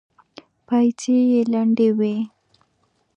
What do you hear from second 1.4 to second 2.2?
لندې وې.